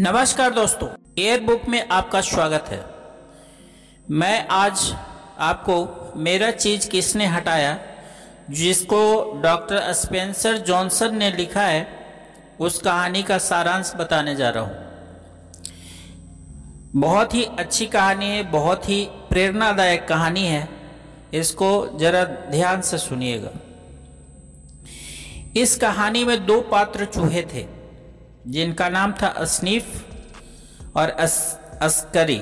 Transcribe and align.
नमस्कार 0.00 0.50
दोस्तों 0.50 0.88
air 1.18 1.40
book 1.40 1.62
में 1.68 1.88
आपका 1.88 2.20
स्वागत 2.20 2.64
है। 2.68 2.84
मैं 4.10 4.48
आज 4.48 4.96
आपको 5.38 6.12
मेरा 6.16 6.50
चीज़ 6.50 6.90
किसने 6.90 7.26
हटाया, 7.26 7.78
जिसको 8.50 9.32
डॉक्टर 9.42 9.92
स्पेंसर 9.92 10.56
जॉनसन 10.56 11.16
ने 11.16 11.30
लिखा 11.30 11.62
है, 11.62 11.88
उस 12.60 12.78
कहानी 12.78 13.22
का 13.22 13.38
सारांश 13.38 13.92
बताने 13.96 14.36
जा 14.36 14.50
रहा 14.50 14.64
हूँ। 14.64 14.76
बहुत 17.00 17.34
ही 17.34 17.44
अच्छी 17.44 17.86
कहानी 17.86 18.26
है, 18.26 18.42
बहुत 18.42 18.88
ही 18.88 19.04
प्रेरणादायक 19.04 20.08
कहानी 20.08 20.46
है। 20.46 20.68
इसको 21.34 21.98
जरा 21.98 22.24
ध्यान 22.24 22.80
से 22.80 22.98
सुनिएगा। 22.98 23.50
इस 25.56 25.76
कहानी 25.76 26.24
में 26.24 26.46
दो 26.46 26.60
पात्र 26.60 27.04
चूहे 27.04 27.42
थे। 27.42 27.79
जिनका 28.46 28.88
नाम 28.88 29.12
था 29.12 29.26
असनीफ 29.26 30.96
और 30.96 31.08
अस, 31.08 31.58
अस्करी 31.82 32.38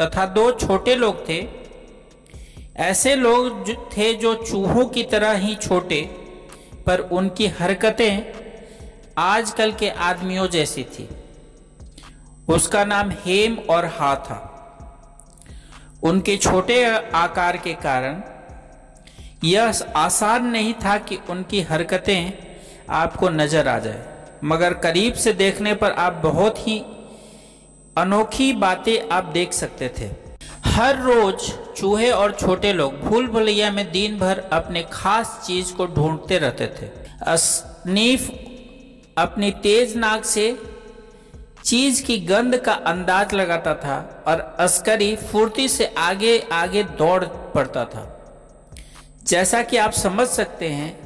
तथा 0.00 0.26
दो 0.26 0.50
छोटे 0.52 0.94
लोग 0.94 1.28
थे। 1.28 1.46
ऐसे 2.76 3.14
लोग 3.16 3.64
जो 3.64 3.74
थे 3.96 4.12
जो 4.14 4.34
चूहों 4.34 4.84
की 4.86 5.02
तरह 5.02 5.32
ही 5.32 5.54
छोटे 5.54 6.02
पर 6.86 7.00
उनकी 7.12 7.46
हरकतें 7.46 8.32
आजकल 9.18 9.72
के 9.72 9.90
आदमियों 9.90 10.46
जैसी 10.48 10.84
थी। 10.84 11.08
उसका 12.48 12.84
नाम 12.84 13.10
हेम 13.24 13.56
और 13.70 13.86
हा 13.86 14.14
था। 14.16 14.48
उनके 16.02 16.36
छोटे 16.36 16.84
आकार 17.14 17.56
के 17.56 17.74
कारण 17.74 18.22
यह 19.44 19.82
आसान 19.96 20.46
नहीं 20.46 20.72
था 20.74 20.96
कि 20.98 21.18
उनकी 21.30 21.60
हरकतें 21.60 22.32
आपको 22.90 23.28
नज़र 23.28 23.68
आ 23.68 23.78
जाए। 23.78 24.11
मगर 24.44 24.74
करीब 24.74 25.14
से 25.14 25.32
देखने 25.32 25.74
पर 25.74 25.92
आप 25.92 26.12
बहुत 26.12 26.66
ही 26.68 26.78
अनोखी 27.96 28.52
बातें 28.52 29.08
आप 29.16 29.24
देख 29.24 29.52
सकते 29.52 29.88
थे। 29.98 30.10
हर 30.64 30.98
रोज 30.98 31.50
चूहे 31.76 32.10
और 32.10 32.32
छोटे 32.32 32.72
लोग 32.72 33.00
भूल 33.00 33.26
भुलैया 33.26 33.70
में 33.70 33.90
दिन 33.92 34.18
भर 34.18 34.38
अपने 34.52 34.82
खास 34.92 35.44
चीज़ 35.46 35.72
को 35.74 35.86
ढूंढते 35.86 36.38
रहते 36.38 36.66
थे। 36.66 36.86
असनीफ 37.26 38.30
अपनी 39.18 39.50
तेज 39.50 39.96
नाक 39.96 40.24
से 40.24 40.58
चीज़ 41.64 42.02
की 42.04 42.18
गंध 42.18 42.56
का 42.56 42.72
अंदाज 42.72 43.34
लगाता 43.34 43.74
था 43.74 44.24
और 44.26 44.40
अस्करी 44.60 45.16
फुर्ती 45.16 45.68
से 45.68 45.94
आगे 45.98 46.38
आगे 46.52 46.82
दौड़ 46.82 47.24
पड़ता 47.24 47.84
था। 47.84 48.08
जैसा 49.26 49.62
कि 49.62 49.76
आप 49.76 49.92
समझ 49.92 50.26
सकते 50.28 50.68
हैं 50.68 51.01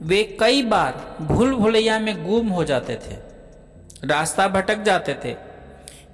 वे 0.00 0.22
कई 0.40 0.62
बार 0.62 1.16
भूल 1.22 1.54
भुलैया 1.54 1.98
में 1.98 2.26
गुम 2.26 2.48
हो 2.48 2.64
जाते 2.64 2.94
थे। 2.96 3.16
रास्ता 4.04 4.48
भटक 4.48 4.82
जाते 4.82 5.14
थे, 5.24 5.34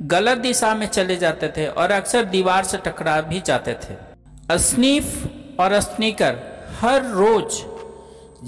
गलत 0.02 0.38
दिशा 0.38 0.74
में 0.74 0.86
चले 0.86 1.16
जाते 1.16 1.48
थे 1.48 1.66
और 1.66 1.90
अक्सर 1.90 2.24
दीवार 2.24 2.64
से 2.64 2.78
टकरा 2.78 3.20
भी 3.20 3.40
जाते 3.40 3.74
थे। 3.74 3.96
अस्नीफ 4.50 5.26
और 5.60 5.72
अस्नीकर 5.72 6.38
हर 6.80 7.04
रोज 7.04 7.64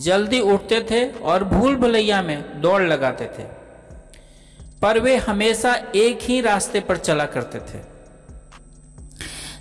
जल्दी 0.04 0.40
उठते 0.40 0.80
थे 0.80 1.04
और 1.10 1.44
भूल 1.44 1.76
भुलैया 1.76 2.22
में 2.22 2.60
दौड़ 2.60 2.82
लगाते 2.82 3.24
थे। 3.24 3.42
पर 4.82 4.98
वे 4.98 5.16
हमेशा 5.16 5.74
एक 5.96 6.18
ही 6.22 6.40
रास्ते 6.40 6.80
पर 6.80 6.96
चला 6.96 7.24
करते 7.24 7.58
थे। 7.58 7.82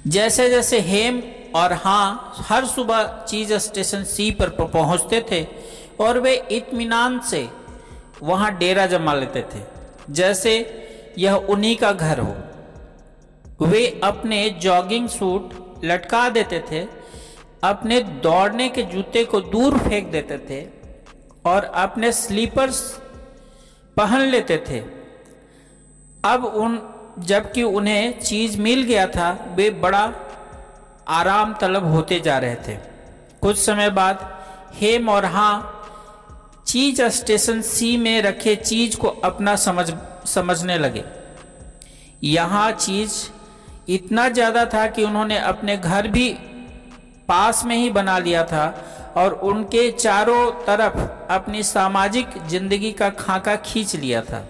जैसे 0.07 0.49
जैसे 0.49 0.79
हेम 0.79 1.21
और 1.55 1.73
हाँ 1.73 2.33
हर 2.37 2.65
सुबह 2.65 3.25
चीज़ 3.27 3.53
स्टेशन 3.53 4.03
सी 4.03 4.31
पर 4.31 4.49
पहुँचते 4.49 5.25
थे 5.31 5.47
और 5.99 6.19
वे 6.19 6.35
इत्मीनान 6.51 7.19
से 7.19 7.49
वहाँ 8.23 8.57
डेरा 8.57 8.85
जमा 8.85 9.13
लेते 9.13 9.41
थे। 9.41 9.61
जैसे 10.09 10.53
यह 11.17 11.33
उन्हीं 11.33 11.75
का 11.75 11.91
घर 11.91 12.19
हो। 12.19 12.35
वे 13.61 14.01
अपने 14.03 14.49
जॉगिंग 14.49 15.09
सूट 15.09 15.53
लटका 15.83 16.29
देते 16.29 16.59
थे, 16.71 16.81
अपने 17.63 17.99
दौड़ने 17.99 18.69
के 18.69 18.83
जूते 18.83 19.23
को 19.25 19.41
दूर 19.41 19.77
फेंक 19.77 20.11
देते 20.11 20.37
थे 20.37 20.65
और 21.45 21.63
अपने 21.63 22.11
स्लीपर्स 22.11 22.81
पहन 23.97 24.21
लेते 24.21 24.57
थे। 24.69 24.79
अब 26.25 26.45
उन, 26.45 26.79
जबकि 27.19 27.63
उन्हें 27.63 28.19
चीज़ 28.19 28.61
मिल 28.61 28.83
गया 28.83 29.07
था, 29.07 29.53
वे 29.55 29.69
बड़ा 29.69 30.05
आराम 31.09 31.53
तलब 31.53 31.85
होते 31.85 32.19
जा 32.19 32.37
रहे 32.37 32.55
थे। 32.67 32.77
कुछ 33.41 33.57
समय 33.57 33.89
बाद 33.91 34.27
हेम 34.73 35.09
और 35.09 35.25
हाँ 35.25 35.79
चीज़ 36.67 37.01
स्टेशन 37.11 37.61
सी 37.61 37.95
में 37.97 38.21
रखे 38.21 38.55
चीज़ 38.55 38.97
को 38.97 39.07
अपना 39.07 39.55
समझ, 39.57 39.91
समझने 40.25 40.77
लगे। 40.77 41.03
यहाँ 42.23 42.71
चीज़ 42.71 43.13
इतना 43.89 44.27
ज़्यादा 44.29 44.65
था 44.65 44.85
कि 44.87 45.03
उन्होंने 45.03 45.37
अपने 45.39 45.77
घर 45.77 46.07
भी 46.07 46.29
पास 47.29 47.63
में 47.65 47.75
ही 47.75 47.89
बना 47.89 48.17
लिया 48.19 48.43
था 48.45 48.65
और 49.17 49.33
उनके 49.43 49.89
चारों 49.91 50.51
तरफ़ 50.65 50.97
अपनी 51.33 51.63
सामाजिक 51.63 52.37
ज़िंदगी 52.47 52.91
का 52.91 53.09
खाका 53.11 53.55
खींच 53.55 53.95
लिया 53.95 54.21
था। 54.21 54.47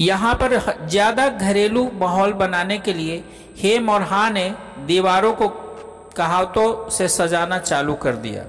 यहाँ 0.00 0.34
पर 0.34 0.58
ज़्यादा 0.88 1.28
घरेलू 1.28 1.90
माहौल 1.94 2.32
बनाने 2.34 2.78
के 2.78 2.92
लिए 2.92 3.22
हेम 3.58 3.88
और 3.90 4.02
हा 4.02 4.30
ने 4.30 4.54
दीवारों 4.78 5.32
को 5.32 5.48
कहावतों 6.16 6.90
से 6.90 7.08
सजाना 7.08 7.58
चालू 7.58 7.94
कर 7.94 8.12
दिया। 8.12 8.44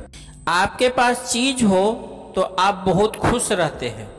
आपके 0.47 0.89
पास 0.89 1.31
चीज़ 1.31 1.63
हो 1.65 2.09
तो 2.35 2.41
आप 2.41 2.83
बहुत 2.87 3.15
खुश 3.15 3.51
रहते 3.51 3.89
हैं। 3.89 4.11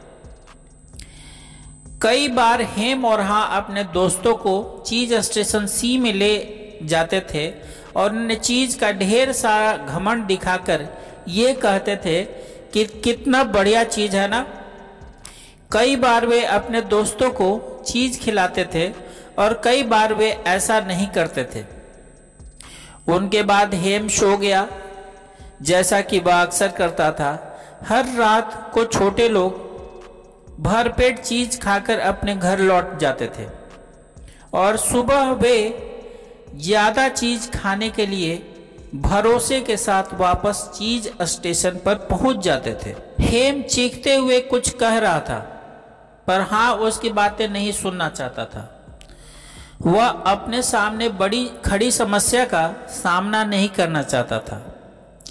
कई 2.03 2.28
बार 2.28 2.62
हेम 2.62 3.05
और 3.05 3.21
हा 3.21 3.43
अपने 3.43 3.84
दोस्तों 3.84 4.34
को 4.37 4.84
चीज़ 4.87 5.15
स्टेशन 5.15 5.67
सी 5.67 5.99
में 5.99 6.12
ले 6.12 6.34
जाते 6.83 7.21
थे 7.21 7.55
और 7.97 8.12
उन्हें 8.12 8.41
चीज़ 8.41 8.78
का 8.78 8.93
ढेर 8.93 9.33
सारा 9.33 9.77
घमंड 9.77 10.25
दिखाकर 10.25 10.87
ये 11.28 11.53
कहते 11.55 11.97
थे 11.97 12.22
कि 12.72 12.84
कितना 12.84 13.45
बढ़िया 13.45 13.84
चीज़ 13.84 14.16
है 14.16 14.28
ना? 14.28 14.47
कई 15.72 15.97
बार 15.97 16.27
वे 16.27 16.45
अपने 16.45 16.81
दोस्तों 16.81 17.31
को 17.31 17.83
चीज़ 17.87 18.21
खिलाते 18.21 18.65
थे 18.65 18.89
और 19.39 19.61
कई 19.65 19.83
बार 19.84 20.15
वे 20.15 20.31
ऐसा 20.49 20.78
नहीं 20.83 21.06
करते 21.09 21.45
थे। 21.55 21.65
उनके 23.09 23.43
बाद 23.45 23.75
हेम 23.77 24.09
सो 24.11 24.37
गया, 24.37 24.67
जैसा 25.62 26.00
कि 26.00 26.19
वह 26.19 26.41
अक्सर 26.43 26.69
करता 26.72 27.11
था। 27.12 27.33
हर 27.89 28.15
रात 28.17 28.71
को 28.75 28.84
छोटे 28.87 29.28
लोग 29.28 29.62
भरपेट 30.61 31.19
चीज़ 31.21 31.59
खाकर 31.61 31.99
अपने 32.00 32.34
घर 32.37 32.59
लौट 32.61 32.99
जाते 32.99 33.31
थे। 33.39 33.47
और 34.55 34.77
सुबह 34.77 35.31
वे 35.33 35.56
ज़्यादा 36.56 37.09
चीज़ 37.11 37.51
खाने 37.51 37.89
के 37.91 38.06
लिए 38.06 38.43
भरोसे 38.97 39.61
के 39.61 39.77
साथ 39.77 40.12
वापस 40.15 40.69
चीज़ 40.75 41.09
स्टेशन 41.25 41.78
पर 41.84 41.95
पहुँच 42.11 42.37
जाते 42.45 42.75
थे। 42.84 42.95
हेम 43.21 43.62
चीखते 43.65 44.15
हुए 44.15 44.41
कुछ 44.43 44.71
कह 44.72 44.99
रहा 44.99 45.21
था, 45.21 45.39
पर 46.27 46.41
हाँ 46.43 46.75
उसकी 46.78 47.11
बातें 47.12 47.49
नहीं 47.49 47.72
सुनना 47.72 48.09
चाहता 48.11 48.45
था। 48.45 48.71
वह 49.87 50.06
अपने 50.06 50.62
सामने 50.62 51.09
बड़ी 51.09 51.45
खड़ी 51.65 51.91
समस्या 51.91 52.45
का 52.45 52.87
सामना 52.89 53.45
नहीं 53.45 53.69
करना 53.69 54.03
चाहता 54.03 54.39
था। 54.39 54.77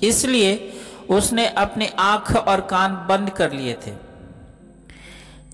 इसलिए 0.04 0.74
उसने 1.10 1.48
अपनी 1.48 1.90
आँख 2.00 2.36
और 2.36 2.62
कान 2.62 2.96
बंद 3.10 3.30
कर 3.30 3.52
लिए 3.52 3.78
थे। 3.88 3.92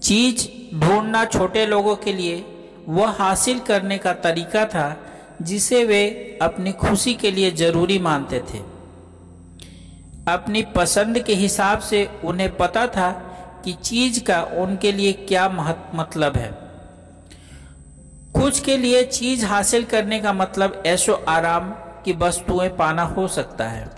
चीज़ 0.02 0.48
ढूंढना 0.76 1.26
छोटे 1.26 1.66
लोगों 1.66 1.96
के 1.96 2.14
लिए 2.14 2.46
वह 2.88 3.10
हासिल 3.10 3.60
करने 3.60 3.98
का 3.98 4.14
तरीका 4.14 4.66
था 4.66 4.98
जिसे 5.42 5.84
वे 5.86 6.04
अपनी 6.42 6.72
खुशी 6.72 7.14
के 7.14 7.32
लिए 7.32 7.52
ज़रूरी 7.52 8.00
मानते 8.00 8.40
थे। 8.40 8.60
अपनी 10.32 10.62
पसंद 10.76 11.20
के 11.20 11.34
हिसाब 11.34 11.80
से 11.80 12.10
उन्हें 12.24 12.58
पता 12.58 12.88
था 12.88 13.12
कि 13.66 13.74
चीज़ 13.74 14.24
का 14.24 14.42
उनके 14.44 14.92
लिए 14.92 15.14
क्या 15.14 15.50
महत्व 15.50 15.98
मतलब 15.98 16.36
है। 16.36 16.69
कुछ 18.36 18.60
के 18.60 18.78
लिए 18.78 19.04
चीज़ 19.04 19.46
हासिल 19.46 19.84
करने 19.84 20.20
का 20.20 20.34
मतलब 20.34 20.84
ऐशो 20.86 21.14
आराम 21.14 21.70
की 22.06 22.14
वस्तुएँ 22.14 22.70
पाना 22.70 23.04
हो 23.04 23.28
सकता 23.28 23.66
है। 23.66 23.90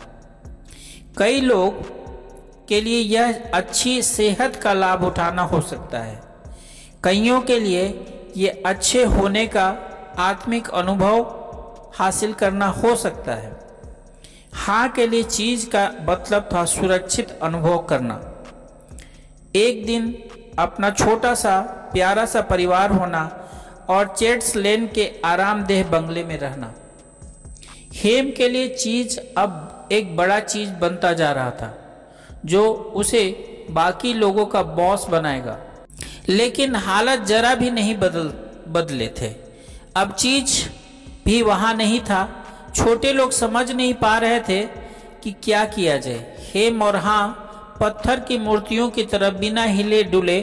कई 1.18 1.42
लोग 1.42 1.84
के 2.68 2.82
लिए 2.82 3.00
यह 3.00 3.52
अच्छी 3.54 4.02
सेहत 4.02 4.56
का 4.56 4.74
लाभ 4.74 5.04
उठाना 5.04 5.42
हो 5.42 5.62
सकता 5.62 6.00
है। 6.00 6.22
कईयों 7.04 7.42
के 7.42 7.60
लिए 7.60 8.06
यह 8.38 8.64
अच्छे 8.66 9.04
होने 9.04 9.48
का 9.48 9.76
आत्मिक 10.18 10.70
अनुभव 10.70 11.22
हासिल 11.96 12.34
करना 12.34 12.66
हो 12.66 12.96
सकता 12.96 13.36
है। 13.36 13.60
हाँ 14.54 14.90
के 14.90 15.08
लिए 15.08 15.24
चीज़ 15.24 15.70
का 15.70 15.92
मतलब 16.02 16.50
था 16.54 16.66
सुरक्षित 16.66 17.40
अनुभव 17.44 17.78
करना। 17.78 18.22
एक 19.56 19.86
दिन 19.86 20.24
अपना 20.60 20.90
छोटा 20.90 21.34
सा, 21.36 21.62
प्यारा 21.94 22.26
सा 22.26 22.42
परिवार 22.42 22.92
होना 22.92 23.41
और 23.92 24.16
चेट्स 24.20 24.56
लेन 24.56 24.88
के 24.88 25.12
आरामदेह 25.26 25.84
बंगले 25.88 26.24
में 26.24 26.38
रहना। 26.40 26.74
हेम 27.94 28.32
के 28.32 28.50
लिए 28.50 28.68
चीज़ 28.68 29.20
अब 29.38 29.90
एक 29.92 30.16
बड़ा 30.18 30.40
चीज़ 30.40 30.70
बनता 30.72 31.14
जा 31.14 31.32
रहा 31.32 31.52
था, 31.52 31.70
जो 32.46 32.74
उसे 32.96 33.24
बाकी 33.72 34.14
लोगों 34.14 34.46
का 34.46 34.64
बॉस 34.64 35.06
बनाएगा। 35.08 35.58
लेकिन 36.30 36.76
हालत 36.76 37.20
जरा 37.20 37.56
भी 37.56 37.72
नहीं 37.72 37.96
बदल, 37.96 38.28
बदले 38.72 39.08
थे। 39.22 39.34
अब 39.96 40.14
चीज़ 40.14 40.70
भी 41.26 41.42
वहाँ 41.42 41.74
नहीं 41.74 42.00
था। 42.00 42.22
छोटे 42.76 43.12
लोग 43.14 43.32
समझ 43.32 43.72
नहीं 43.72 43.94
पा 43.94 44.18
रहे 44.18 44.40
थे 44.40 44.62
कि 45.24 45.32
क्या 45.44 45.66
किया 45.66 45.98
जाए। 45.98 46.36
हेम 46.54 46.82
और 46.82 46.96
हाँ 46.96 47.48
पत्थर 47.80 48.20
की 48.20 48.38
मूर्तियों 48.38 48.90
की 48.90 49.04
तरफ़ 49.04 49.36
बिना 49.36 49.64
हिले 49.64 50.04
डुले 50.04 50.40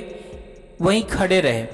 वहीं 0.81 1.03
खड़े 1.03 1.41
रहे। 1.41 1.67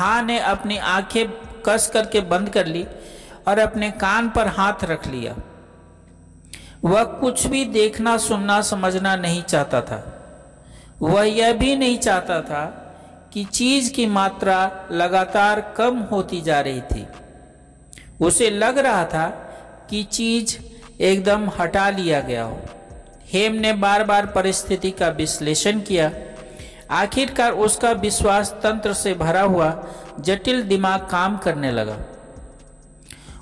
हाँ 0.00 0.22
ने 0.22 0.38
अपनी 0.38 0.78
आँखें 0.78 1.28
कस 1.66 1.90
करके 1.94 2.20
बंद 2.20 2.50
कर 2.50 2.66
ली 2.66 2.86
और 3.48 3.58
अपने 3.58 3.90
कान 3.90 4.28
पर 4.28 4.46
हाथ 4.46 4.84
रख 4.84 5.06
लिया। 5.06 5.36
वह 6.84 7.04
कुछ 7.04 7.46
भी 7.46 7.64
देखना, 7.64 8.16
सुनना, 8.16 8.60
समझना 8.60 9.16
नहीं 9.16 9.42
चाहता 9.42 9.80
था। 9.80 10.16
वह 11.02 11.22
यह 11.22 11.52
भी 11.52 11.76
नहीं 11.76 11.98
चाहता 11.98 12.40
था 12.40 12.64
कि 13.32 13.44
चीज़ 13.44 13.92
की 13.92 14.06
मात्रा 14.06 14.88
लगातार 14.92 15.74
कम 15.76 15.98
होती 15.98 16.40
जा 16.40 16.60
रही 16.60 16.80
थी। 16.80 17.06
उसे 18.20 18.50
लग 18.50 18.78
रहा 18.78 19.04
था 19.04 19.26
कि 19.90 20.02
चीज़ 20.02 20.58
एकदम 21.02 21.50
हटा 21.58 21.90
लिया 21.90 22.20
गया 22.20 22.42
हो। 22.42 22.60
हेम 23.32 23.52
ने 23.52 23.72
बार 23.72 24.04
बार 24.04 24.26
परिस्थिति 24.26 24.90
का 24.90 25.08
विश्लेषण 25.08 25.80
किया। 25.80 26.10
आखिरकार 26.90 27.52
उसका 27.54 27.90
विश्वास 27.94 28.50
तंत्र 28.62 28.92
से 28.94 29.14
भरा 29.14 29.42
हुआ, 29.42 29.72
जटिल 30.20 30.62
दिमाग 30.62 31.06
काम 31.10 31.36
करने 31.38 31.70
लगा। 31.72 31.96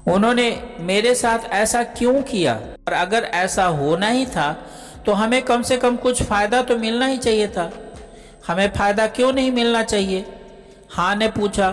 उन्होंने, 0.07 0.51
मेरे 0.81 1.15
साथ 1.15 1.51
ऐसा 1.53 1.83
क्यों 1.83 2.23
किया? 2.23 2.55
और 2.55 2.93
अगर 2.93 3.25
ऐसा 3.25 3.65
होना 3.67 4.09
ही 4.09 4.27
था 4.27 4.53
तो 5.07 5.13
हमें 5.13 5.43
कम 5.43 5.63
से 5.63 5.77
कम 5.77 5.97
कुछ 5.97 6.23
फ़ायदा 6.23 6.61
तो 6.63 6.77
मिलना 6.79 7.07
ही 7.07 7.19
चाहिए 7.19 7.49
था। 7.49 7.71
हमें 8.47 8.69
फ़ायदा 8.73 9.07
क्यों 9.09 9.33
नहीं 9.33 9.51
मिलना 9.53 9.83
चाहिए? 9.83 10.25
हाँ 10.91 11.15
ने 11.17 11.29
पूछा, 11.31 11.71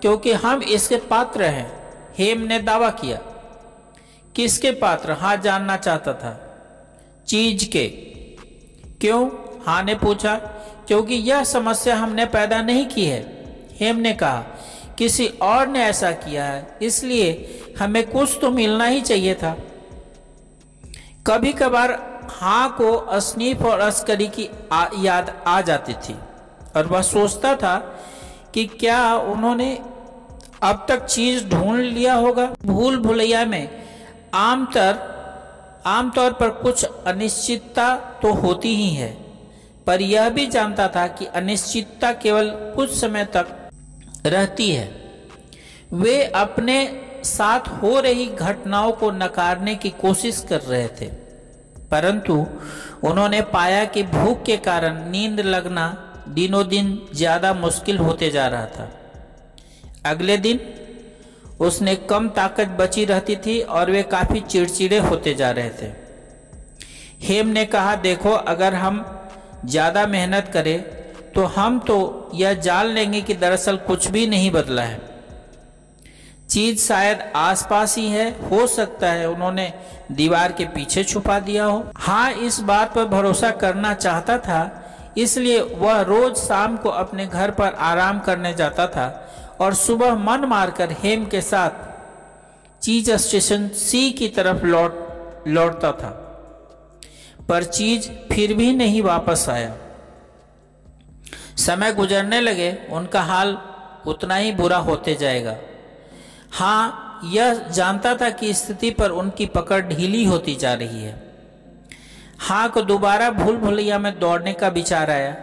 क्योंकि 0.00 0.32
हम 0.34 0.62
इसके 0.64 0.96
पात्र 1.10 1.44
हैं। 1.44 1.66
हेम 2.18 2.40
ने 2.42 2.58
दावा 2.60 2.90
किया, 2.92 3.18
किसके 4.34 4.70
पात्र? 4.74 5.12
हाँ 5.12 5.36
जानना 5.36 5.76
चाहता 5.76 6.12
था, 6.14 6.32
चीज़ 7.28 7.68
के। 7.70 7.86
क्यों? 9.00 9.28
हाँ 9.66 9.82
ने 9.82 9.94
पूछा 9.96 10.34
क्योंकि 10.88 11.14
यह 11.14 11.44
समस्या 11.44 11.96
हमने 11.96 12.24
पैदा 12.26 12.60
नहीं 12.62 12.86
की 12.86 13.04
है। 13.04 13.20
हेम 13.80 13.96
ने 13.96 14.12
कहा 14.12 14.44
किसी 14.98 15.26
और 15.42 15.66
ने 15.66 15.84
ऐसा 15.84 16.10
किया 16.12 16.44
है 16.44 16.78
इसलिए 16.82 17.60
हमें 17.78 18.10
कुछ 18.10 18.38
तो 18.40 18.50
मिलना 18.50 18.84
ही 18.84 19.00
चाहिए 19.00 19.34
था। 19.34 19.56
कभी 21.26 21.52
कभार 21.52 21.90
हाँ 22.30 22.68
को 22.78 22.92
असनीफ 22.92 23.62
और 23.62 23.80
अस्करी 23.80 24.26
की 24.26 24.48
आ, 24.72 24.86
याद 24.98 25.42
आ 25.46 25.60
जाती 25.60 25.92
थी 25.92 26.14
और 26.76 26.86
वह 26.86 27.02
सोचता 27.02 27.54
था 27.56 27.76
कि 28.54 28.66
क्या 28.66 29.14
उन्होंने 29.14 29.74
अब 30.62 30.84
तक 30.88 31.04
चीज़ 31.06 31.44
ढूंढ 31.44 31.80
लिया 31.80 32.14
होगा। 32.14 32.46
भूल 32.66 32.98
भुलैया 32.98 33.44
में 33.44 33.68
आमतौर 34.34 35.10
आमतौर 35.86 36.32
पर 36.32 36.48
कुछ 36.48 36.84
अनिश्चितता 36.84 37.94
तो 38.22 38.32
होती 38.32 38.74
ही 38.76 38.90
है। 38.90 39.21
पर 39.86 40.02
यह 40.02 40.28
भी 40.30 40.46
जानता 40.48 40.88
था 40.88 41.06
कि 41.08 41.26
अनिश्चितता 41.34 42.12
केवल 42.14 42.50
कुछ 42.76 42.90
समय 42.92 43.24
तक 43.34 43.46
रहती 44.26 44.70
है। 44.70 44.90
वे 45.94 46.22
अपने 46.24 46.76
साथ 47.24 47.68
हो 47.82 47.98
रही 48.00 48.26
घटनाओं 48.28 48.92
को 48.92 49.10
नकारने 49.12 49.74
की 49.74 49.90
कोशिश 50.00 50.44
कर 50.48 50.60
रहे 50.62 50.88
थे, 50.90 51.06
परंतु 51.90 52.34
उन्होंने 53.04 53.40
पाया 53.52 53.84
कि 53.86 54.02
भूख 54.04 54.42
के 54.42 54.56
कारण 54.58 55.02
नींद 55.10 55.40
लगना 55.40 55.86
दिनों 56.30 56.66
दिन 56.68 56.98
ज़्यादा 57.14 57.52
मुश्किल 57.54 57.98
होते 57.98 58.30
जा 58.30 58.46
रहा 58.48 58.66
था। 58.68 58.90
अगले 60.06 60.36
दिन 60.38 60.60
उसने 61.60 61.94
कम 62.10 62.28
ताकत 62.30 62.68
बची 62.78 63.04
रहती 63.04 63.36
थी 63.36 63.60
और 63.60 63.90
वे 63.90 64.02
काफ़ी 64.12 64.40
चिड़चिड़े 64.42 64.98
होते 65.00 65.34
जा 65.34 65.50
रहे 65.50 65.70
थे। 65.72 65.90
हेम 67.22 67.48
ने 67.48 67.64
कहा, 67.66 67.94
देखो, 67.96 68.30
अगर 68.30 68.74
हम 68.74 69.00
ज़्यादा 69.64 70.06
मेहनत 70.08 70.50
करें 70.54 70.80
तो 71.32 71.44
हम 71.46 71.78
तो 71.80 72.30
यह 72.34 72.54
जान 72.60 72.86
लेंगे 72.86 73.20
कि 73.20 73.34
दरअसल 73.36 73.76
कुछ 73.86 74.08
भी 74.08 74.26
नहीं 74.26 74.50
बदला 74.50 74.82
है। 74.82 75.00
चीज़ 76.50 76.80
शायद 76.80 77.20
आसपास 77.36 77.96
ही 77.96 78.08
है, 78.08 78.30
हो 78.42 78.66
सकता 78.66 79.10
है 79.10 79.28
उन्होंने 79.28 79.72
दीवार 80.12 80.52
के 80.52 80.64
पीछे 80.68 81.04
छुपा 81.04 81.38
दिया 81.40 81.64
हो। 81.64 81.84
हाँ 81.96 82.32
इस 82.32 82.60
बात 82.62 82.94
पर 82.94 83.04
भरोसा 83.08 83.50
करना 83.52 83.92
चाहता 83.94 84.38
था, 84.38 84.60
इसलिए 85.18 85.60
वह 85.60 86.00
रोज 86.02 86.36
शाम 86.36 86.76
को 86.76 86.88
अपने 86.88 87.26
घर 87.26 87.50
पर 87.50 87.74
आराम 87.82 88.18
करने 88.20 88.52
जाता 88.54 88.86
था 88.86 89.06
और 89.60 89.74
सुबह 89.76 90.14
मन 90.16 90.44
मारकर 90.48 90.92
हेम 91.02 91.24
के 91.26 91.40
साथ 91.42 91.90
चीज़ 92.82 93.10
स्टेशन 93.18 93.68
सी 93.68 94.10
की 94.10 94.28
तरफ़ 94.28 94.64
लौट, 94.66 95.44
लौटता 95.48 95.92
था। 95.92 96.18
पर 97.52 97.64
चीज़ 97.64 98.08
फिर 98.32 98.54
भी 98.54 98.72
नहीं 98.72 99.02
वापस 99.02 99.48
आया। 99.48 99.76
समय 101.56 101.92
गुजरने 101.92 102.40
लगे, 102.40 102.76
उनका 102.90 103.22
हाल 103.22 103.58
उतना 104.06 104.36
ही 104.36 104.52
बुरा 104.52 104.76
होते 104.76 105.14
जाएगा। 105.14 105.56
हाँ 106.50 107.20
यह 107.24 107.54
जानता 107.68 108.14
था 108.14 108.30
कि 108.30 108.52
स्थिति 108.54 108.90
पर 108.90 109.10
उनकी 109.10 109.46
पकड़ 109.46 109.80
ढीली 109.80 110.24
होती 110.24 110.54
जा 110.54 110.74
रही 110.74 111.02
है। 111.02 111.14
हाँ 112.38 112.68
को 112.68 112.82
दोबारा 112.82 113.30
भूल 113.30 113.56
भुलैया 113.56 113.98
में 113.98 114.18
दौड़ने 114.18 114.52
का 114.52 114.68
विचार 114.68 115.10
आया। 115.10 115.36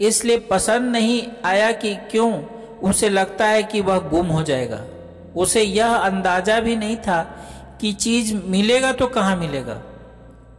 इसलिए 0.00 0.38
पसंद 0.38 0.92
नहीं 0.92 1.22
आया 1.44 1.72
कि 1.72 1.94
क्यों, 2.10 2.42
उसे 2.82 3.08
लगता 3.08 3.46
है 3.46 3.62
कि 3.62 3.80
वह 3.80 3.98
गुम 3.98 4.26
हो 4.26 4.42
जाएगा। 4.42 4.84
उसे 5.36 5.62
यह 5.62 5.94
अंदाज़ा 5.94 6.60
भी 6.60 6.76
नहीं 6.76 6.96
था 6.96 7.22
कि 7.80 7.92
चीज़ 7.92 8.34
मिलेगा 8.44 8.92
तो 8.92 9.06
कहाँ 9.06 9.36
मिलेगा। 9.36 9.82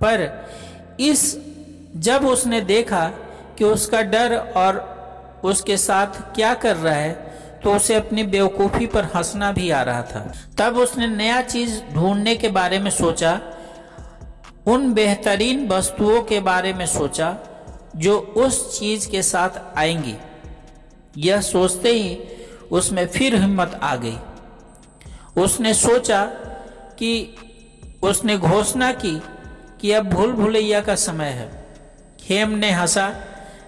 पर 0.02 0.50
इस, 1.00 1.40
जब 1.96 2.26
उसने 2.26 2.62
देखा 2.62 3.12
कि 3.58 3.64
उसका 3.64 4.02
डर 4.02 4.38
और 4.38 5.00
उसके 5.44 5.78
साथ 5.78 6.36
क्या 6.36 6.54
कर 6.54 6.76
रहा 6.76 6.94
है 6.94 7.30
तो 7.64 7.74
उसे 7.74 7.96
अपनी 7.96 8.24
बेवकूफ़ी 8.24 8.86
पर 8.86 9.04
हंसना 9.04 9.52
भी 9.52 9.70
आ 9.70 9.82
रहा 9.82 10.02
था। 10.02 10.34
तब 10.58 10.78
उसने 10.78 11.08
नया 11.08 11.42
चीज़ 11.42 11.82
ढूँढने 11.94 12.36
के 12.36 12.50
बारे 12.50 12.80
में 12.80 12.92
सोचा, 12.92 13.42
उन 14.68 14.94
बेहतरीन 14.94 15.68
वस्तुओं 15.68 16.22
के 16.22 16.40
बारे 16.40 16.74
में 16.74 16.86
सोचा, 16.86 17.38
जो 17.96 18.20
उस 18.20 18.80
चीज़ 18.80 19.10
के 19.10 19.22
साथ 19.22 19.78
आएँगी। 19.78 20.16
यह 21.18 21.42
सोचते 21.42 21.90
ही 21.90 22.20
उसमें 22.72 23.08
फिर 23.08 23.36
हिम्मत 23.36 23.80
आ 23.84 23.96
गई। 23.96 24.18
उसने 25.38 25.74
सोचा 25.74 26.26
कि, 27.00 27.36
उसने 28.04 28.38
घोषणा 28.38 28.92
की 28.92 29.22
कि 29.82 29.92
अब 29.92 30.10
भूल 30.10 30.32
भुलैया 30.32 30.82
का 30.82 30.96
समय 30.96 31.30
है। 31.30 31.50
हेम 32.30 32.50
ने 32.50 32.72
हंसा 32.72 33.14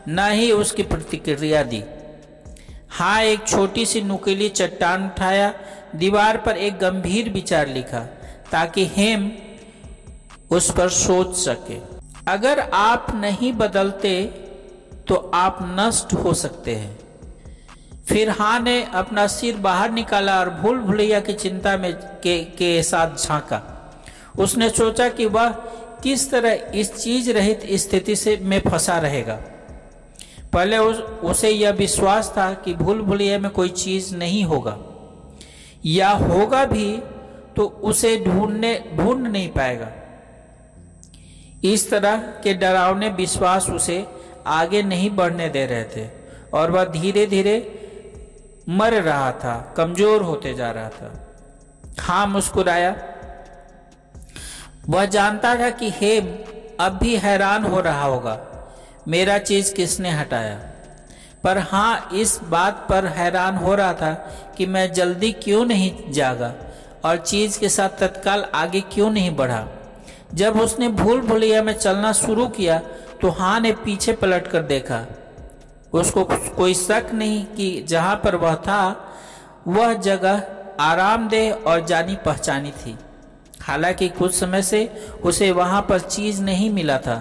न 0.07 0.29
ही 0.31 0.51
उसकी 0.51 0.83
प्रतिक्रिया 0.83 1.63
दी। 1.63 1.83
हाँ 2.89 3.21
एक 3.21 3.47
छोटी 3.47 3.85
सी 3.85 4.01
नुकीली 4.01 4.49
चट्टान 4.49 5.05
उठाया 5.05 5.53
दीवार 5.95 6.37
पर 6.37 6.57
एक 6.57 6.77
गंभीर 6.79 7.29
विचार 7.29 7.67
लिखा 7.67 7.99
ताकि 8.51 8.85
हेम 8.87 9.31
उस 10.51 10.69
पर 10.71 10.89
सोच 10.89 11.35
सके। 11.35 11.77
अगर 12.27 12.59
आप 12.73 13.07
नहीं 13.15 13.53
बदलते 13.53 14.23
तो 15.07 15.15
आप 15.33 15.59
नष्ट 15.79 16.13
हो 16.13 16.33
सकते 16.33 16.75
हैं। 16.75 16.99
फिर 18.07 18.29
हाँ 18.29 18.59
ने 18.59 18.83
अपना 18.93 19.25
सिर 19.27 19.57
बाहर 19.57 19.91
निकाला 19.91 20.39
और 20.39 20.49
भूल 20.49 20.79
भुलैया 20.79 21.19
की 21.19 21.33
चिंता 21.33 21.77
में 21.77 21.93
के, 21.93 22.43
के 22.43 22.83
साथ 22.83 23.17
झांका। 23.17 23.61
उसने 24.39 24.69
सोचा 24.69 25.07
कि 25.09 25.25
वह 25.25 25.49
किस 26.03 26.29
तरह 26.31 26.71
इस 26.75 26.93
चीज़ 26.95 27.31
रहित 27.31 27.61
स्थिति 27.73 28.15
से 28.15 28.37
में 28.37 28.59
फंसा 28.59 28.97
रहेगा? 28.97 29.39
पहले 30.53 30.77
उस, 30.77 30.97
उसे 30.97 31.49
यह 31.49 31.71
विश्वास 31.71 32.33
था 32.37 32.53
कि 32.53 32.73
भूल 32.73 33.01
भुलैया 33.01 33.39
में 33.39 33.51
कोई 33.51 33.69
चीज़ 33.69 34.15
नहीं 34.15 34.43
होगा। 34.43 34.77
या 35.85 36.09
होगा 36.09 36.65
भी 36.65 36.97
तो 37.55 37.65
उसे 37.65 38.17
ढूँढने 38.17 38.73
ढूंढ 38.95 39.27
नहीं 39.27 39.49
पाएगा। 39.49 39.91
इस 41.63 41.89
तरह 41.89 42.17
के 42.17 42.53
डरावने 42.53 43.09
विश्वास 43.09 43.69
उसे 43.69 44.05
आगे 44.47 44.81
नहीं 44.83 45.09
बढ़ने 45.09 45.49
दे 45.49 45.65
रहे 45.65 45.83
थे 45.83 46.07
और 46.53 46.71
वह 46.71 46.85
धीरे 46.85 47.25
धीरे 47.25 47.55
मर 48.69 48.93
रहा 48.93 49.31
था 49.31 49.73
कमज़ोर 49.77 50.21
होते 50.21 50.53
जा 50.53 50.71
रहा 50.71 50.89
था। 50.89 51.37
हाँ 51.99 52.27
मुस्कुराया 52.27 52.91
वह 54.91 55.05
जानता 55.05 55.55
था 55.55 55.69
कि 55.69 55.89
हेम 55.89 56.27
अब 56.79 56.97
भी 56.97 57.15
हैरान 57.15 57.63
हो 57.63 57.79
रहा 57.79 58.03
होगा। 58.03 58.39
मेरा 59.07 59.37
चीज़ 59.37 59.73
किसने 59.73 60.09
हटाया? 60.09 60.55
पर 61.43 61.57
हाँ 61.57 62.09
इस 62.13 62.39
बात 62.43 62.85
पर 62.89 63.05
हैरान 63.05 63.55
हो 63.55 63.75
रहा 63.75 63.93
था 63.93 64.13
कि 64.57 64.65
मैं 64.65 64.91
जल्दी 64.93 65.31
क्यों 65.31 65.65
नहीं 65.65 66.11
जागा 66.11 66.53
और 67.05 67.17
चीज़ 67.17 67.59
के 67.59 67.69
साथ 67.69 67.97
तत्काल 67.99 68.45
आगे 68.55 68.81
क्यों 68.93 69.09
नहीं 69.09 69.35
बढ़ा। 69.35 69.67
जब 70.33 70.59
उसने 70.59 70.87
भूल 70.89 71.21
भुलैया 71.21 71.63
में 71.63 71.73
चलना 71.73 72.11
शुरू 72.13 72.47
किया 72.47 72.79
तो 73.21 73.29
हाँ 73.29 73.59
ने 73.59 73.71
पीछे 73.71 74.13
पलट 74.13 74.47
कर 74.47 74.61
देखा। 74.63 75.05
उसको 75.93 76.23
कोई 76.55 76.73
शक 76.73 77.09
नहीं 77.13 77.45
कि 77.45 77.83
जहाँ 77.87 78.15
पर 78.15 78.35
वह 78.35 78.55
था, 78.55 79.13
वह 79.67 79.93
जगह 79.93 80.43
आरामदेह 80.79 81.53
और 81.53 81.85
जानी 81.85 82.15
पहचानी 82.15 82.71
थी। 82.71 82.97
हालाँकि 83.61 84.07
कुछ 84.09 84.33
समय 84.35 84.61
से 84.61 84.85
उसे 85.23 85.51
वहाँ 85.51 85.81
पर 85.89 85.99
चीज़ 85.99 86.41
नहीं 86.41 86.69
मिला 86.69 86.97
था। 86.97 87.17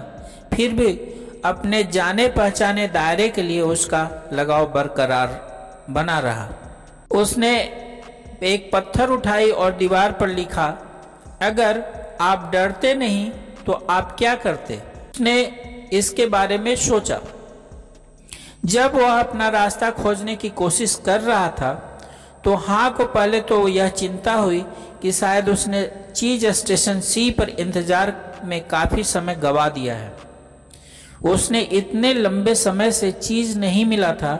फिर 0.53 0.73
भी 0.73 0.87
अपने 1.45 1.83
जाने 1.83 2.27
पहचाने 2.29 2.87
दायरे 2.87 3.29
के 3.29 3.41
लिए 3.41 3.61
उसका 3.61 4.09
लगाव 4.33 4.65
बरकरार 4.73 5.39
बना 5.89 6.19
रहा। 6.19 6.49
उसने 7.11 7.53
एक 8.43 8.69
पत्थर 8.73 9.09
उठाई 9.09 9.49
और 9.51 9.71
दीवार 9.71 10.11
पर 10.11 10.29
लिखा, 10.29 10.67
अगर 11.41 11.83
आप 12.21 12.49
डरते 12.53 12.93
नहीं 12.95 13.29
तो 13.65 13.73
आप 13.89 14.15
क्या 14.17 14.35
करते? 14.35 14.75
उसने 14.75 15.41
इसके 15.93 16.25
बारे 16.25 16.57
में 16.57 16.75
सोचा। 16.77 17.19
जब 18.65 18.95
वह 18.95 19.19
अपना 19.19 19.47
रास्ता 19.49 19.89
खोजने 19.91 20.35
की 20.35 20.49
कोशिश 20.49 20.95
कर 21.05 21.21
रहा 21.21 21.47
था 21.51 21.73
तो 22.43 22.53
हाँ 22.57 22.93
को 22.93 23.05
पहले 23.05 23.41
तो 23.41 23.67
यह 23.67 23.87
चिंता 23.89 24.33
हुई 24.33 24.63
कि 25.01 25.11
शायद 25.11 25.49
उसने 25.49 25.83
चीज़ 26.15 26.45
स्टेशन 26.53 26.99
सी 27.01 27.29
पर 27.31 27.49
इंतज़ार 27.49 28.13
में 28.45 28.59
काफ़ी 28.67 29.03
समय 29.03 29.35
गवा 29.35 29.67
दिया 29.69 29.95
है। 29.95 30.13
उसने 31.25 31.61
इतने 31.73 32.13
लंबे 32.13 32.55
समय 32.55 32.91
से 32.91 33.11
चीज़ 33.11 33.57
नहीं 33.59 33.85
मिला 33.85 34.13
था 34.13 34.35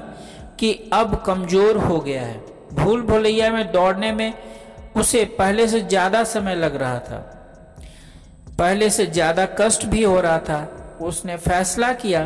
कि 0.59 0.73
अब 0.93 1.21
कमज़ोर 1.25 1.77
हो 1.77 1.99
गया 1.99 2.21
है। 2.21 2.39
भूल 2.73 3.01
भुलैया 3.01 3.51
में 3.51 3.71
दौड़ने 3.71 4.11
में 4.11 4.33
उसे 4.97 5.23
पहले 5.39 5.67
से 5.67 5.79
ज़्यादा 5.81 6.23
समय 6.25 6.55
लग 6.55 6.75
रहा 6.75 6.99
था। 6.99 7.17
पहले 8.59 8.89
से 8.89 9.05
ज़्यादा 9.07 9.45
कष्ट 9.59 9.85
भी 9.85 10.03
हो 10.03 10.19
रहा 10.21 10.37
था। 10.39 10.97
उसने 11.01 11.35
फैसला 11.37 11.91
किया 11.95 12.23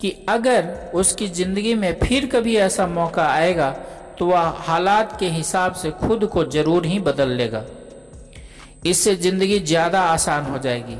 कि 0.00 0.10
अगर 0.28 0.90
उसकी 0.94 1.28
ज़िंदगी 1.28 1.74
में 1.74 1.92
फिर 2.00 2.26
कभी 2.26 2.56
ऐसा 2.56 2.86
मौका 2.86 3.26
आएगा 3.26 3.70
तो 4.18 4.26
वह 4.26 4.54
हालात 4.66 5.18
के 5.20 5.28
हिसाब 5.30 5.72
से 5.74 5.90
खुद 6.00 6.24
को 6.26 6.44
ज़रूर 6.46 6.86
ही 6.86 6.98
बदल 7.00 7.28
लेगा। 7.30 7.64
इससे 8.86 9.14
ज़िंदगी 9.16 9.58
ज़्यादा 9.60 10.00
आसान 10.02 10.44
हो 10.44 10.58
जाएगी। 10.58 10.98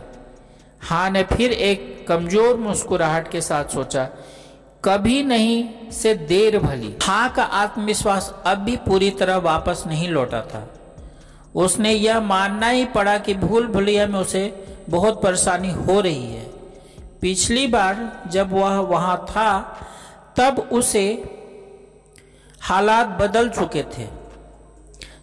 हाँ 0.82 1.08
ने 1.10 1.22
फिर 1.24 1.52
एक 1.52 2.06
कमज़ोर 2.08 2.56
मुस्कुराहट 2.56 3.30
के 3.30 3.40
साथ 3.40 3.64
सोचा, 3.64 4.04
कभी 4.84 5.22
नहीं 5.22 5.90
से 5.92 6.14
देर 6.14 6.58
भली। 6.58 6.94
हाँ 7.02 7.28
का 7.28 7.42
आत्मविश्वास 7.42 8.34
अब 8.46 8.58
भी 8.58 8.76
पूरी 8.78 9.10
तरह 9.12 9.36
वापस 9.44 9.84
नहीं 9.86 10.08
लौटा 10.08 10.40
था। 10.44 10.66
उसने 11.56 11.92
यह 11.92 12.20
मानना 12.20 12.68
ही 12.68 12.84
पड़ा 12.86 13.16
कि 13.18 13.34
भूल 13.36 13.66
भुलिया 13.66 14.06
में 14.06 14.18
उसे 14.20 14.52
बहुत 14.88 15.22
परेशानी 15.22 15.70
हो 15.70 16.00
रही 16.00 16.26
है। 16.26 16.46
पिछली 17.22 17.66
बार 17.66 18.28
जब 18.30 18.52
वह 18.52 18.78
वहाँ 18.80 19.16
था, 19.26 19.58
तब 20.36 20.58
उसे 20.72 21.04
हालात 22.68 23.06
बदल 23.20 23.48
चुके 23.48 23.82
थे। 23.82 24.06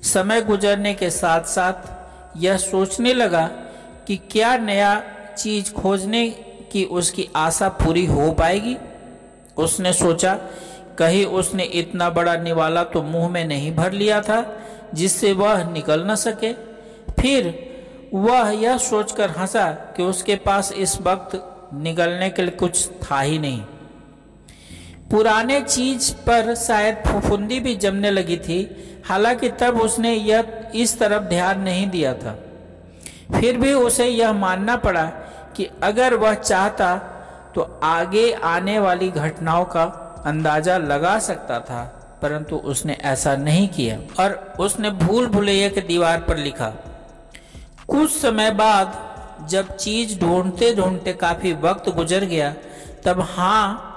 समय 0.03 0.41
गुजरने 0.41 0.93
के 0.93 1.09
साथ 1.09 1.41
साथ 1.41 2.37
यह 2.37 2.57
सोचने 2.57 3.13
लगा 3.13 3.45
कि 4.07 4.15
क्या 4.31 4.57
नया 4.57 5.03
चीज़ 5.37 5.71
खोजने 5.73 6.29
की 6.71 6.83
उसकी 6.83 7.27
आशा 7.35 7.69
पूरी 7.69 8.05
हो 8.05 8.31
पाएगी। 8.31 8.75
उसने 9.57 9.93
सोचा, 9.93 10.33
कहीं 10.99 11.25
उसने 11.25 11.63
इतना 11.63 12.09
बड़ा 12.09 12.35
निवाला 12.37 12.83
तो 12.83 13.01
मुँह 13.03 13.29
में 13.29 13.45
नहीं 13.45 13.75
भर 13.75 13.91
लिया 13.91 14.21
था, 14.21 14.57
जिससे 14.93 15.33
वह 15.33 15.63
निकल 15.71 16.07
न 16.07 16.15
सके। 16.15 16.53
फिर 17.21 17.53
वह 18.13 18.49
यह 18.49 18.77
सोचकर 18.77 19.29
हंसा 19.29 19.71
कि 19.97 20.03
उसके 20.03 20.35
पास 20.35 20.71
इस 20.71 21.01
वक्त 21.01 21.71
निकलने 21.73 22.29
के 22.29 22.41
लिए 22.41 22.51
कुछ 22.51 22.89
था 22.89 23.19
ही 23.21 23.39
नहीं। 23.39 23.63
पुराने 25.05 25.59
चीज़ 25.61 26.11
पर 26.25 26.53
शायद 26.57 27.03
फुफुंदी 27.07 27.59
भी 27.59 27.75
जमने 27.75 28.11
लगी 28.11 28.37
थी, 28.37 28.59
हालाँकि 29.05 29.49
तब 29.59 29.79
उसने 29.81 30.13
यह 30.13 30.71
इस 30.75 30.97
तरफ़ 30.99 31.23
ध्यान 31.23 31.61
नहीं 31.61 31.87
दिया 31.89 32.13
था। 32.13 32.37
फिर 33.31 33.57
भी 33.57 33.73
उसे 33.73 34.05
यह 34.07 34.33
मानना 34.35 34.75
पड़ा 34.77 35.03
कि 35.55 35.69
अगर 35.83 36.13
वह 36.15 36.33
चाहता 36.33 36.95
तो 37.55 37.61
आगे 37.83 38.31
आने 38.33 38.77
वाली 38.79 39.09
घटनाओं 39.09 39.65
का 39.65 39.83
अंदाज़ा 40.25 40.77
लगा 40.77 41.17
सकता 41.19 41.59
था, 41.59 41.83
परंतु 42.21 42.55
उसने 42.55 42.93
ऐसा 43.03 43.35
नहीं 43.37 43.67
किया 43.69 43.97
और 44.19 44.55
उसने 44.59 44.89
भूल 44.91 45.27
भुलैया 45.27 45.69
के 45.69 45.81
दीवार 45.83 46.19
पर 46.19 46.37
लिखा, 46.37 46.69
कुछ 47.87 48.11
समय 48.11 48.51
बाद 48.53 49.47
जब 49.49 49.75
चीज़ 49.77 50.19
ढूंढते 50.19 50.73
ढूंढते 50.75 51.13
काफ़ी 51.15 51.53
वक्त 51.61 51.89
गुजर 51.95 52.25
गया, 52.25 52.53
तब 53.05 53.21
हाँ 53.29 53.91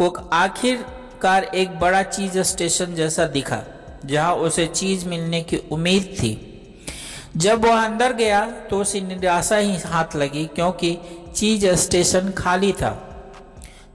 को 0.00 0.08
आखिरकार 0.34 1.44
एक 1.44 1.78
बड़ा 1.80 2.02
चीज़ 2.02 2.38
स्टेशन 2.40 2.94
जैसा 2.94 3.24
दिखा, 3.28 3.62
जहाँ 4.04 4.34
उसे 4.36 4.66
चीज़ 4.66 5.06
मिलने 5.08 5.40
की 5.42 5.56
उम्मीद 5.72 6.04
थी। 6.18 6.32
जब 7.36 7.64
वह 7.64 7.84
अंदर 7.84 8.12
गया 8.12 8.44
तो 8.70 8.80
उसे 8.80 9.00
निराशा 9.00 9.56
ही 9.56 9.76
हाथ 9.78 10.16
लगी, 10.16 10.44
क्योंकि 10.46 10.98
चीज़ 11.36 11.66
स्टेशन 11.76 12.30
खाली 12.30 12.72
था। 12.72 12.90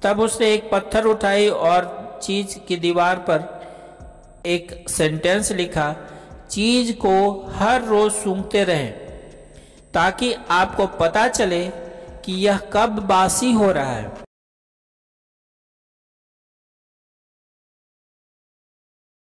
तब 0.04 0.20
उसने 0.20 0.54
एक 0.54 0.70
पत्थर 0.72 1.06
उठाई 1.06 1.48
और 1.48 2.20
चीज़ 2.24 2.58
की 2.68 2.76
दीवार 2.78 3.16
पर 3.30 4.44
एक 4.46 4.90
सेंटेंस 4.90 5.52
लिखा, 5.52 5.96
चीज़ 6.52 6.92
को 6.96 7.16
हर 7.56 7.84
रोज 7.84 8.12
सूंघते 8.14 8.64
रहें, 8.64 8.92
ताकि 9.94 10.34
आपको 10.52 10.88
पता 11.00 11.28
चले 11.30 11.64
कि 12.26 12.34
यह 12.46 12.60
कब 12.74 13.00
बासी 13.08 13.52
हो 13.54 13.72
रहा 13.72 13.92
है। 13.92 14.25